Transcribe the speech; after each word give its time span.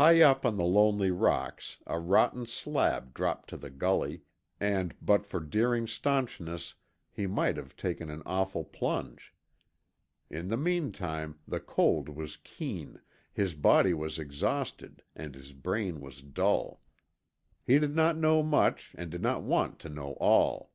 High 0.00 0.22
up 0.22 0.46
on 0.46 0.56
the 0.56 0.64
lonely 0.64 1.10
rocks 1.10 1.76
a 1.86 1.98
rotten 1.98 2.46
slab 2.46 3.12
dropped 3.12 3.50
to 3.50 3.58
the 3.58 3.68
gully, 3.68 4.22
and, 4.58 4.94
but 5.02 5.26
for 5.26 5.40
Deering's 5.40 5.92
stanchness, 5.92 6.72
he 7.10 7.26
might 7.26 7.58
have 7.58 7.76
taken 7.76 8.08
an 8.08 8.22
awful 8.24 8.64
plunge. 8.64 9.34
In 10.30 10.48
the 10.48 10.56
meantime, 10.56 11.38
the 11.46 11.60
cold 11.60 12.08
was 12.08 12.38
keen, 12.38 13.02
his 13.30 13.52
body 13.52 13.92
was 13.92 14.18
exhausted 14.18 15.02
and 15.14 15.34
his 15.34 15.52
brain 15.52 16.00
was 16.00 16.22
dull. 16.22 16.80
He 17.66 17.78
did 17.78 17.94
not 17.94 18.16
know 18.16 18.42
much 18.42 18.94
and 18.96 19.10
did 19.10 19.20
not 19.20 19.42
want 19.42 19.78
to 19.80 19.90
know 19.90 20.12
all. 20.14 20.72